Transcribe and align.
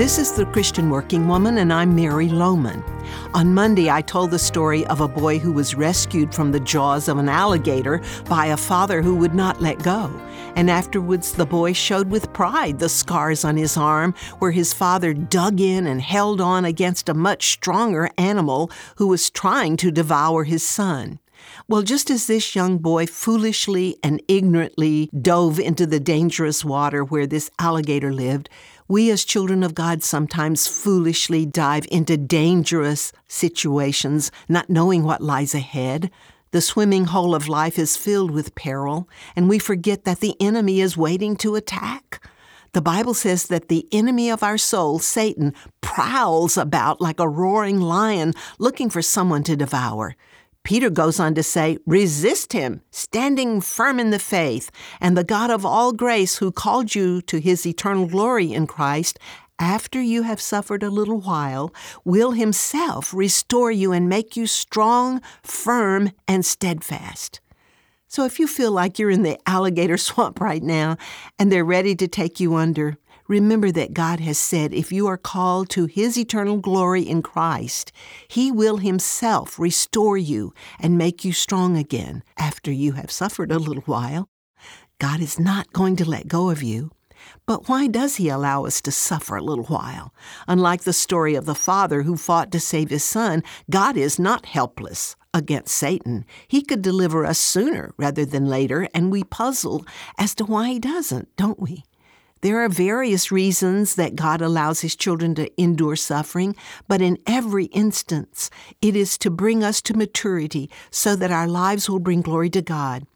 This 0.00 0.16
is 0.16 0.32
the 0.32 0.46
Christian 0.46 0.88
Working 0.88 1.28
Woman, 1.28 1.58
and 1.58 1.70
I'm 1.70 1.94
Mary 1.94 2.30
Lowman. 2.30 2.82
On 3.34 3.52
Monday, 3.52 3.90
I 3.90 4.00
told 4.00 4.30
the 4.30 4.38
story 4.38 4.86
of 4.86 5.02
a 5.02 5.06
boy 5.06 5.38
who 5.38 5.52
was 5.52 5.74
rescued 5.74 6.34
from 6.34 6.52
the 6.52 6.60
jaws 6.60 7.06
of 7.06 7.18
an 7.18 7.28
alligator 7.28 8.00
by 8.26 8.46
a 8.46 8.56
father 8.56 9.02
who 9.02 9.14
would 9.16 9.34
not 9.34 9.60
let 9.60 9.82
go. 9.82 10.10
And 10.56 10.70
afterwards, 10.70 11.32
the 11.32 11.44
boy 11.44 11.74
showed 11.74 12.08
with 12.08 12.32
pride 12.32 12.78
the 12.78 12.88
scars 12.88 13.44
on 13.44 13.58
his 13.58 13.76
arm 13.76 14.14
where 14.38 14.52
his 14.52 14.72
father 14.72 15.12
dug 15.12 15.60
in 15.60 15.86
and 15.86 16.00
held 16.00 16.40
on 16.40 16.64
against 16.64 17.10
a 17.10 17.14
much 17.14 17.50
stronger 17.50 18.08
animal 18.16 18.70
who 18.96 19.06
was 19.06 19.28
trying 19.28 19.76
to 19.76 19.90
devour 19.90 20.44
his 20.44 20.62
son. 20.62 21.18
Well, 21.68 21.82
just 21.82 22.10
as 22.10 22.26
this 22.26 22.54
young 22.54 22.78
boy 22.78 23.06
foolishly 23.06 23.96
and 24.02 24.22
ignorantly 24.28 25.08
dove 25.18 25.60
into 25.60 25.86
the 25.86 26.00
dangerous 26.00 26.64
water 26.64 27.04
where 27.04 27.26
this 27.26 27.50
alligator 27.58 28.12
lived, 28.12 28.48
we 28.88 29.10
as 29.10 29.24
children 29.24 29.62
of 29.62 29.74
God 29.74 30.02
sometimes 30.02 30.66
foolishly 30.66 31.46
dive 31.46 31.86
into 31.90 32.16
dangerous 32.16 33.12
situations, 33.28 34.32
not 34.48 34.68
knowing 34.68 35.04
what 35.04 35.22
lies 35.22 35.54
ahead. 35.54 36.10
The 36.50 36.60
swimming 36.60 37.04
hole 37.04 37.36
of 37.36 37.46
life 37.46 37.78
is 37.78 37.96
filled 37.96 38.32
with 38.32 38.56
peril, 38.56 39.08
and 39.36 39.48
we 39.48 39.60
forget 39.60 40.04
that 40.04 40.18
the 40.18 40.34
enemy 40.40 40.80
is 40.80 40.96
waiting 40.96 41.36
to 41.36 41.54
attack. 41.54 42.20
The 42.72 42.80
Bible 42.80 43.14
says 43.14 43.46
that 43.46 43.68
the 43.68 43.86
enemy 43.92 44.30
of 44.30 44.42
our 44.42 44.58
soul, 44.58 44.98
Satan, 44.98 45.54
prowls 45.80 46.56
about 46.56 47.00
like 47.00 47.20
a 47.20 47.28
roaring 47.28 47.80
lion 47.80 48.32
looking 48.58 48.90
for 48.90 49.02
someone 49.02 49.42
to 49.44 49.56
devour. 49.56 50.16
Peter 50.70 50.88
goes 50.88 51.18
on 51.18 51.34
to 51.34 51.42
say, 51.42 51.78
Resist 51.84 52.52
him, 52.52 52.80
standing 52.92 53.60
firm 53.60 53.98
in 53.98 54.10
the 54.10 54.20
faith, 54.20 54.70
and 55.00 55.16
the 55.16 55.24
God 55.24 55.50
of 55.50 55.66
all 55.66 55.92
grace, 55.92 56.36
who 56.36 56.52
called 56.52 56.94
you 56.94 57.20
to 57.22 57.40
his 57.40 57.66
eternal 57.66 58.06
glory 58.06 58.52
in 58.52 58.68
Christ, 58.68 59.18
after 59.58 60.00
you 60.00 60.22
have 60.22 60.40
suffered 60.40 60.84
a 60.84 60.88
little 60.88 61.18
while, 61.22 61.74
will 62.04 62.30
himself 62.30 63.12
restore 63.12 63.72
you 63.72 63.90
and 63.90 64.08
make 64.08 64.36
you 64.36 64.46
strong, 64.46 65.20
firm, 65.42 66.12
and 66.28 66.46
steadfast. 66.46 67.40
So 68.06 68.24
if 68.24 68.38
you 68.38 68.46
feel 68.46 68.70
like 68.70 68.96
you're 68.96 69.10
in 69.10 69.24
the 69.24 69.40
alligator 69.48 69.96
swamp 70.08 70.40
right 70.40 70.62
now 70.62 70.98
and 71.36 71.50
they're 71.50 71.64
ready 71.64 71.96
to 71.96 72.06
take 72.06 72.38
you 72.38 72.54
under, 72.54 72.96
Remember 73.30 73.70
that 73.70 73.94
God 73.94 74.18
has 74.18 74.40
said 74.40 74.74
if 74.74 74.90
you 74.90 75.06
are 75.06 75.16
called 75.16 75.70
to 75.70 75.86
His 75.86 76.18
eternal 76.18 76.56
glory 76.56 77.02
in 77.02 77.22
Christ, 77.22 77.92
He 78.26 78.50
will 78.50 78.78
Himself 78.78 79.56
restore 79.56 80.18
you 80.18 80.52
and 80.80 80.98
make 80.98 81.24
you 81.24 81.32
strong 81.32 81.76
again 81.76 82.24
after 82.36 82.72
you 82.72 82.94
have 82.94 83.12
suffered 83.12 83.52
a 83.52 83.60
little 83.60 83.84
while. 83.84 84.28
God 84.98 85.20
is 85.20 85.38
not 85.38 85.72
going 85.72 85.94
to 85.94 86.10
let 86.10 86.26
go 86.26 86.50
of 86.50 86.60
you. 86.60 86.90
But 87.46 87.68
why 87.68 87.86
does 87.86 88.16
He 88.16 88.28
allow 88.28 88.64
us 88.64 88.80
to 88.80 88.90
suffer 88.90 89.36
a 89.36 89.44
little 89.44 89.66
while? 89.66 90.12
Unlike 90.48 90.82
the 90.82 90.92
story 90.92 91.36
of 91.36 91.46
the 91.46 91.54
father 91.54 92.02
who 92.02 92.16
fought 92.16 92.50
to 92.50 92.58
save 92.58 92.90
his 92.90 93.04
son, 93.04 93.44
God 93.70 93.96
is 93.96 94.18
not 94.18 94.44
helpless 94.46 95.14
against 95.32 95.76
Satan. 95.76 96.24
He 96.48 96.62
could 96.62 96.82
deliver 96.82 97.24
us 97.24 97.38
sooner 97.38 97.94
rather 97.96 98.24
than 98.24 98.46
later, 98.46 98.88
and 98.92 99.12
we 99.12 99.22
puzzle 99.22 99.86
as 100.18 100.34
to 100.34 100.44
why 100.44 100.70
He 100.70 100.80
doesn't, 100.80 101.28
don't 101.36 101.60
we? 101.60 101.84
There 102.42 102.64
are 102.64 102.70
various 102.70 103.30
reasons 103.30 103.96
that 103.96 104.16
God 104.16 104.40
allows 104.40 104.80
His 104.80 104.96
children 104.96 105.34
to 105.34 105.50
endure 105.60 105.96
suffering, 105.96 106.56
but 106.88 107.02
in 107.02 107.18
every 107.26 107.66
instance, 107.66 108.48
it 108.80 108.96
is 108.96 109.18
to 109.18 109.30
bring 109.30 109.62
us 109.62 109.82
to 109.82 109.94
maturity 109.94 110.70
so 110.90 111.14
that 111.16 111.30
our 111.30 111.46
lives 111.46 111.90
will 111.90 111.98
bring 111.98 112.22
glory 112.22 112.48
to 112.50 112.62
God. 112.62 113.06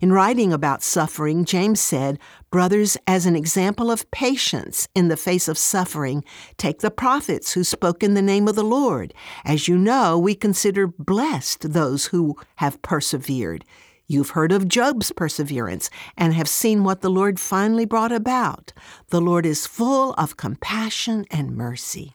In 0.00 0.12
writing 0.12 0.52
about 0.52 0.82
suffering, 0.82 1.44
James 1.44 1.80
said, 1.80 2.20
Brothers, 2.50 2.96
as 3.06 3.26
an 3.26 3.34
example 3.34 3.90
of 3.90 4.08
patience 4.12 4.86
in 4.94 5.08
the 5.08 5.16
face 5.16 5.48
of 5.48 5.58
suffering, 5.58 6.22
take 6.56 6.80
the 6.80 6.90
prophets 6.90 7.54
who 7.54 7.64
spoke 7.64 8.02
in 8.02 8.14
the 8.14 8.22
name 8.22 8.46
of 8.46 8.54
the 8.54 8.62
Lord. 8.62 9.12
As 9.44 9.66
you 9.66 9.76
know, 9.76 10.18
we 10.18 10.34
consider 10.34 10.86
blessed 10.86 11.72
those 11.72 12.06
who 12.06 12.36
have 12.56 12.80
persevered. 12.82 13.64
You've 14.10 14.30
heard 14.30 14.52
of 14.52 14.68
Job's 14.68 15.12
perseverance 15.12 15.90
and 16.16 16.32
have 16.32 16.48
seen 16.48 16.82
what 16.82 17.02
the 17.02 17.10
Lord 17.10 17.38
finally 17.38 17.84
brought 17.84 18.10
about. 18.10 18.72
The 19.08 19.20
Lord 19.20 19.44
is 19.44 19.66
full 19.66 20.14
of 20.14 20.38
compassion 20.38 21.26
and 21.30 21.54
mercy. 21.54 22.14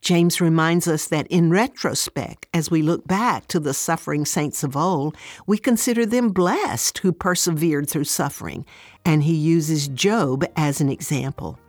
James 0.00 0.40
reminds 0.40 0.88
us 0.88 1.06
that 1.06 1.28
in 1.28 1.50
retrospect, 1.50 2.48
as 2.52 2.68
we 2.68 2.82
look 2.82 3.06
back 3.06 3.46
to 3.46 3.60
the 3.60 3.72
suffering 3.72 4.24
saints 4.24 4.64
of 4.64 4.76
old, 4.76 5.16
we 5.46 5.56
consider 5.56 6.04
them 6.04 6.30
blessed 6.30 6.98
who 6.98 7.12
persevered 7.12 7.88
through 7.88 8.04
suffering, 8.04 8.66
and 9.04 9.22
he 9.22 9.34
uses 9.34 9.86
Job 9.86 10.44
as 10.56 10.80
an 10.80 10.88
example. 10.88 11.60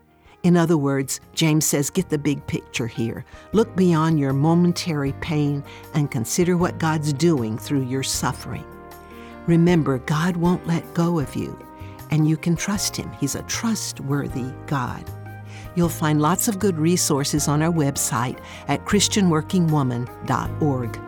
In 0.42 0.58
other 0.58 0.76
words, 0.76 1.22
James 1.36 1.66
says, 1.66 1.92
get 1.92 2.10
the 2.10 2.18
big 2.18 2.46
picture 2.48 2.88
here. 2.88 3.24
Look 3.54 3.76
beyond 3.76 4.20
your 4.20 4.34
momentary 4.34 5.14
pain 5.22 5.64
and 5.94 6.10
consider 6.10 6.58
what 6.58 6.80
God's 6.80 7.14
doing 7.14 7.60
through 7.60 7.86
your 7.86 8.04
suffering. 8.04 8.66
Remember, 9.48 9.98
God 10.00 10.38
won't 10.38 10.66
let 10.66 10.94
go 10.94 11.20
of 11.20 11.36
you, 11.36 11.60
and 12.12 12.28
you 12.28 12.38
can 12.38 12.56
trust 12.56 12.96
Him. 12.96 13.12
He's 13.20 13.36
a 13.36 13.44
trustworthy 13.44 14.52
God. 14.66 15.04
You'll 15.76 15.90
find 15.90 16.20
lots 16.22 16.48
of 16.48 16.60
good 16.60 16.78
resources 16.78 17.48
on 17.48 17.62
our 17.62 17.72
website 17.72 18.40
at 18.68 18.84
ChristianWorkingWoman.org. 18.86 21.00